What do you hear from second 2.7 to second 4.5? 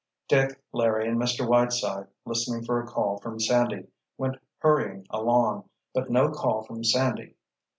a call from Sandy, went